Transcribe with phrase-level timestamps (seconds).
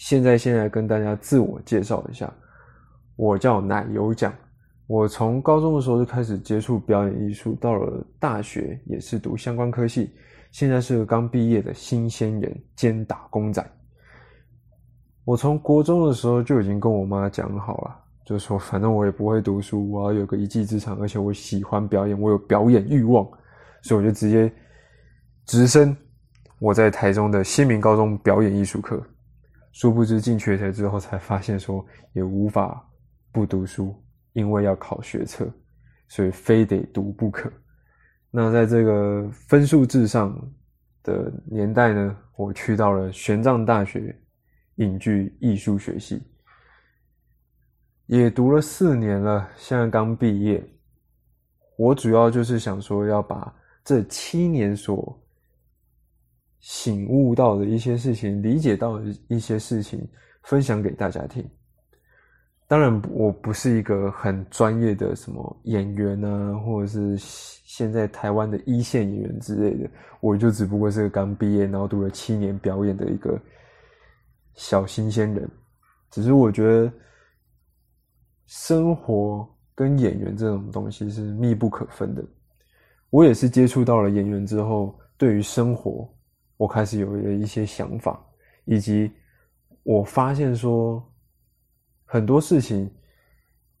[0.00, 2.32] 现在先来跟大家自我介绍一下，
[3.16, 4.32] 我叫奶油酱。
[4.86, 10.10] 我从高中的时候就开始接触表演艺术，到了大学也是读相关科系，
[10.52, 13.62] 现在是个刚毕业的新鲜人兼打工仔。
[15.26, 17.94] 我从国中的时候就已经跟我妈讲好了，
[18.24, 23.22] 就说反正我也不会读书，我要有个一技之长，而且我喜欢表演，我有表演欲望，
[23.82, 24.50] 所以我就直接
[25.44, 25.94] 直升
[26.58, 28.98] 我在台中的新民高中表演艺术课。
[29.72, 32.86] 殊不知进去了之后，才发现说也无法
[33.32, 33.94] 不读书，
[34.32, 35.48] 因为要考学测，
[36.08, 37.50] 所以非得读不可。
[38.30, 40.36] 那在这个分数至上
[41.02, 44.16] 的年代呢，我去到了玄奘大学
[44.76, 46.22] 影剧艺术学系，
[48.06, 50.64] 也读了四年了，现在刚毕业。
[51.76, 53.52] 我主要就是想说要把
[53.84, 55.18] 这七年所
[56.60, 60.06] 醒悟到的一些事情，理解到的一些事情，
[60.42, 61.44] 分享给大家听。
[62.68, 73.36] 当然，我不是一个很专业的什么演员啊，或者是现在台湾的一线演员之类的，我就只不过是个刚毕业，然后读了七年表演的一个
[74.54, 75.50] 小新鲜人。
[76.10, 76.92] 只是我觉得，
[78.46, 82.22] 生活跟演员这种东西是密不可分的。
[83.10, 86.08] 我也是接触到了演员之后，对于生活。
[86.60, 88.22] 我开始有了一些想法，
[88.66, 89.10] 以及
[89.82, 91.02] 我发现说
[92.04, 92.86] 很多事情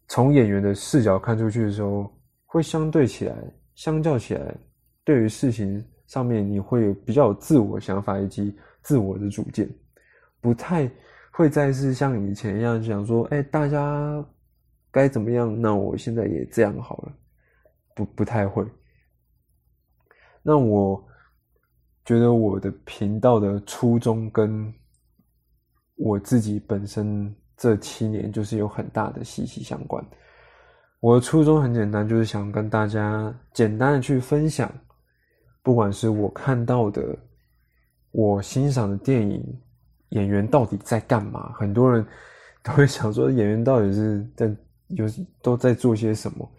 [0.08, 2.10] 从演员的视角看出去的时候，
[2.46, 3.36] 会相对起来，
[3.74, 4.56] 相较起来，
[5.04, 9.68] 对于事情上面你会有比较有自我想法以及自我的主见，
[10.40, 10.90] 不太
[11.30, 14.26] 会再是像以前一样想说，哎，大家
[14.90, 17.12] 该怎么样，那我现在也这样好了，
[17.94, 18.64] 不不太会。
[20.42, 21.06] 那我。
[22.04, 24.72] 觉得我的频道的初衷跟
[25.96, 30.04] 我自己本身这七年就是有很大的息息相关。
[31.00, 34.72] 我的初衷很简单，就是想跟大家简单的去分享，
[35.62, 37.16] 不管是我看到的、
[38.12, 39.60] 我欣赏的电影，
[40.08, 41.52] 演员到底在干嘛？
[41.52, 42.04] 很多人
[42.62, 44.56] 都会想说，演员到底是在
[44.88, 45.06] 有
[45.42, 46.50] 都在做些什么，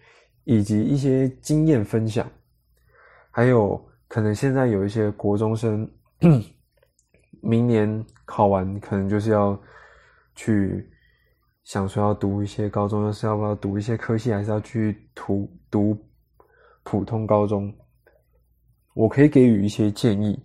[0.44, 2.30] 以及一些经验分享，
[3.32, 3.84] 还有。
[4.12, 5.90] 可能现在有一些国中生，
[7.42, 9.58] 明年考完，可能就是要
[10.36, 10.86] 去
[11.64, 15.98] 想说要读一些高中，又是要不要读一些科系，还是要去读读
[16.84, 17.74] 普通高中？
[18.96, 20.38] 我可以给予一些建议，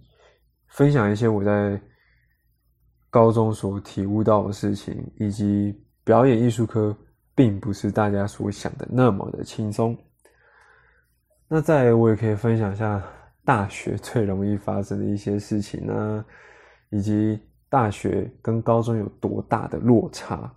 [0.68, 1.76] 分享一些我在
[3.10, 6.96] 高中所体悟到的事情，以及表演艺术科
[7.34, 9.98] 并不是大家所想的那么的轻松。
[11.48, 13.02] 那再我也可以分享一下。
[13.46, 16.24] 大学最容易发生的一些事情呢，
[16.90, 20.52] 以及大学跟高中有多大的落差，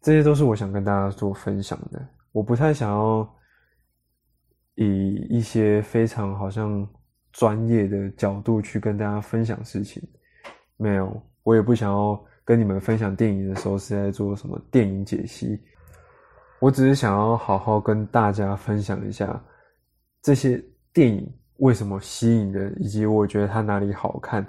[0.00, 2.00] 这些都是我想跟大家做分享的。
[2.30, 3.28] 我不太想要
[4.76, 6.88] 以一些非常好像
[7.32, 10.00] 专业的角度去跟大家分享事情，
[10.76, 15.60] 没有，我也不想要跟你们分享电影的时候是在做什么电影解析，
[16.60, 19.44] 我只是想要好好跟大家分享一下
[20.22, 20.64] 这些。
[20.94, 21.28] 电影
[21.58, 24.46] 为什么吸引人，以及我觉得它哪里好看，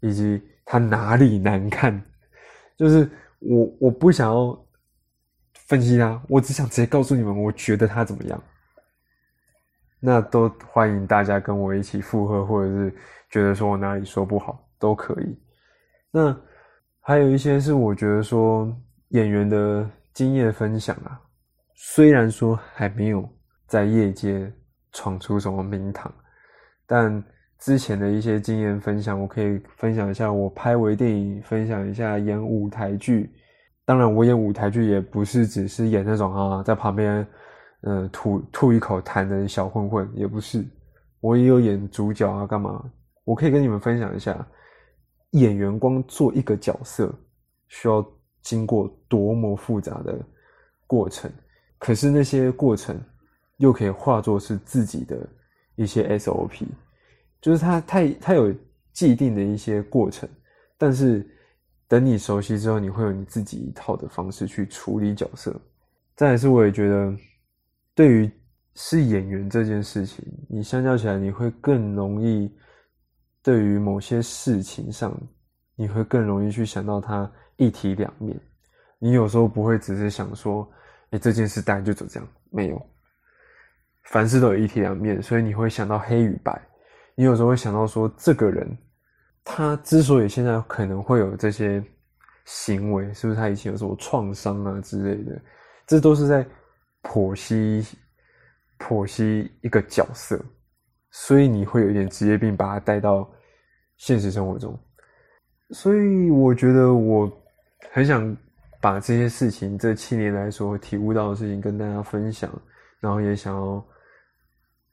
[0.00, 2.04] 以及它哪里难看，
[2.76, 3.08] 就是
[3.38, 4.66] 我我不想要
[5.54, 8.42] 分析它，我只想直接告诉你们，我觉得它怎么样。
[10.00, 12.94] 那都欢迎大家跟我一起附和，或者是
[13.30, 15.38] 觉得说我哪里说不好都可以。
[16.10, 16.36] 那
[17.00, 18.76] 还有一些是我觉得说
[19.10, 21.20] 演员的经验分享啊，
[21.74, 23.28] 虽然说还没有
[23.68, 24.52] 在业界。
[24.96, 26.10] 闯出什么名堂？
[26.86, 27.22] 但
[27.58, 30.32] 之前的一些经验分享，我可以分享一下。
[30.32, 33.30] 我拍微电影，分享一下演舞台剧。
[33.84, 37.26] 当然，我演舞台剧也不是只是演那种啊，在旁边
[37.82, 40.64] 嗯吐吐一口痰的小混混，也不是。
[41.20, 42.82] 我也有演主角啊，干嘛？
[43.24, 44.46] 我可以跟你们分享一下，
[45.32, 47.14] 演员光做一个角色，
[47.68, 48.02] 需要
[48.40, 50.18] 经过多么复杂的
[50.86, 51.30] 过程。
[51.78, 52.98] 可是那些过程。
[53.58, 55.16] 又可以化作是自己的
[55.74, 56.66] 一些 SOP，
[57.40, 58.54] 就是它它它有
[58.92, 60.28] 既定的一些过程，
[60.78, 61.26] 但是
[61.88, 65.54] 等你熟悉之后，你会有你自己一套的方式去处理角色。
[66.14, 67.14] 再来是，我也觉得，
[67.94, 68.30] 对于
[68.74, 72.50] 是演员这件事情，你相较起来，你会更容易
[73.42, 75.14] 对于某些事情上，
[75.74, 78.38] 你会更容易去想到它一体两面。
[78.98, 80.66] 你有时候不会只是想说，
[81.10, 82.86] 哎，这件事大概就走这样，没有，
[84.06, 86.60] 凡事都有一体两面，所以你会想到黑与白。
[87.14, 88.76] 你有时候会想到说，这个人
[89.44, 91.82] 他之所以现在可能会有这些
[92.44, 95.40] 行为，是不是他以前有什么创伤啊之类的？
[95.86, 96.46] 这都是在
[97.02, 97.86] 剖析
[98.78, 100.38] 剖析一个角色，
[101.10, 103.28] 所以你会有一点职业病，把它带到
[103.96, 104.78] 现实生活中。
[105.70, 107.30] 所以我觉得我
[107.90, 108.36] 很想
[108.80, 112.50] 把这些事情，这七年来所体悟到的事情跟大家分享，
[113.00, 113.84] 然后也想要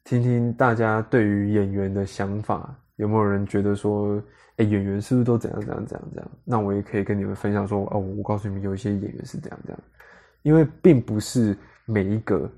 [0.03, 4.21] 听听大家对于演员的想法，有没有人觉得说，
[4.57, 6.31] 哎，演员是不是都怎样怎样怎样怎样？
[6.43, 9.79] 那我也可以跟你们分享说，哦，我告诉你们，有一些演员是这样这样。
[10.41, 12.51] 因为并不是每一个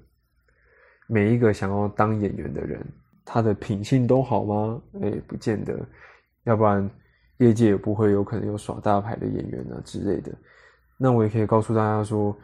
[1.07, 2.83] 每一个想要当演员的人，
[3.24, 4.81] 他的品性都好吗？
[5.01, 5.80] 哎，不见得。
[6.45, 6.89] 要不然，
[7.38, 10.31] 业界也不会有可能有耍大牌的演员啊之类的。
[10.97, 12.36] 那我也可以告诉大家说，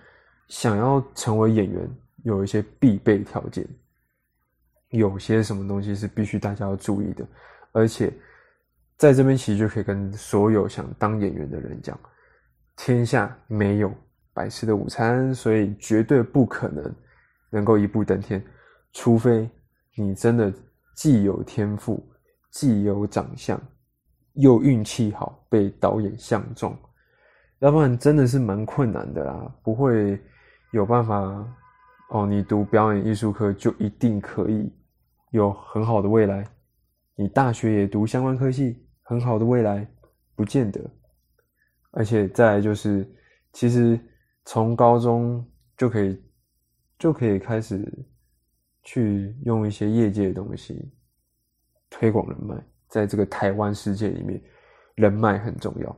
[0.48, 1.90] 想要成为演员，
[2.24, 3.68] 有一些必备条件，
[4.92, 7.26] 有些什么东西是必须大家要注意的。
[7.74, 8.14] 而且，
[8.98, 12.00] 在这边其实就可以跟所有想当演员的人讲：
[12.78, 13.92] 天下没有。
[14.34, 16.96] 白吃的午餐，所以绝对不可能
[17.50, 18.42] 能够一步登天，
[18.94, 19.48] 除非
[19.94, 20.52] 你真的
[20.96, 22.02] 既有天赋，
[22.50, 23.62] 既有长相，
[24.36, 26.74] 又运气好，被导演相中，
[27.60, 30.18] 要不然真的是蛮困难的啦，不会
[30.72, 31.46] 有办法
[32.12, 32.26] 哦。
[32.26, 34.72] 你读表演艺术科就一定可以
[35.32, 36.46] 有很好的未来，
[37.16, 39.86] 你大学也读相关科系，很好的未来
[40.36, 40.80] 不见得，
[41.92, 43.06] 而且再就是
[43.52, 44.00] 其实。
[44.44, 45.48] 从高中
[45.78, 46.20] 就可以
[46.98, 47.88] 就可以开始
[48.82, 50.92] 去用一些业界的东西
[51.92, 52.56] 推广人脉，
[52.88, 54.42] 在这个台湾世界里面，
[54.96, 55.98] 人脉很重要。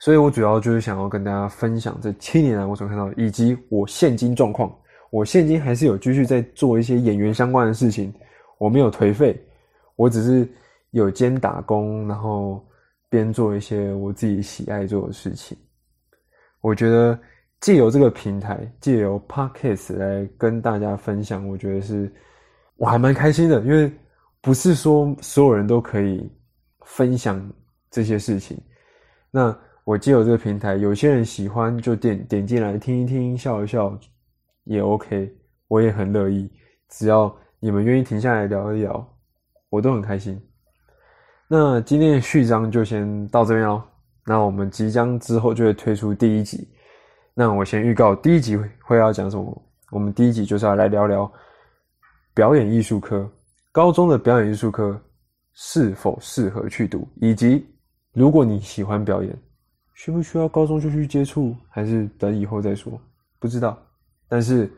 [0.00, 4.76] 所以我主要就是想要跟大家分享这七年来我所看到，以及我现今状况。
[5.10, 8.12] 我现今还是有继续在做一些演员相关的事情，
[8.58, 9.38] 我没有颓废，
[9.96, 10.48] 我只是
[10.90, 12.64] 有兼打工，然后
[13.08, 15.56] 边做一些我自己喜爱做的事情。
[16.60, 17.18] 我觉得。
[17.58, 22.12] 借由这个平台，借由 Podcast 来跟大家分享，我觉得是
[22.76, 23.90] 我还蛮开心的，因为
[24.42, 26.30] 不是说所有人都可以
[26.82, 27.42] 分享
[27.90, 28.60] 这些事情。
[29.30, 33.98] 那我借由这个平台，有些人喜欢就点点进来听一听，笑一笑
[34.66, 35.34] 也 OK，
[35.66, 36.48] 我也很乐意。
[36.90, 39.04] 只要你们愿意停下来聊一聊，
[39.70, 40.40] 我都很开心。
[41.48, 43.82] 那今天的序章就先到这边喽。
[44.24, 46.68] 那我们即将之后就会推出第一集。
[47.32, 49.62] 那我先预告第一集会要讲什么？
[49.92, 51.30] 我们第一集就是要来聊聊
[52.34, 53.30] 表演艺术科，
[53.70, 55.00] 高中的表演艺术科
[55.54, 57.64] 是否适合去读，以及
[58.12, 59.38] 如果你喜欢表演，
[59.94, 63.00] 需不需要高中就去接触，还是等以后再说？
[63.38, 63.80] 不知道。
[64.28, 64.70] 但是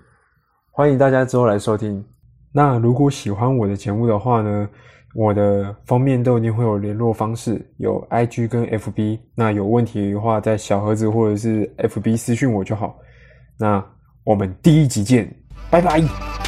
[0.70, 2.04] 欢迎大家之后来收听。
[2.52, 4.68] 那如果喜欢我的节目的话呢？
[5.14, 9.18] 我的封面都一定会有联络方式，有 IG 跟 FB。
[9.34, 12.94] 那有问题的话，在小盒子或者是 FB 私讯我就好。
[13.58, 13.84] 那
[14.22, 15.26] 我们第一集见，
[15.70, 16.47] 拜拜。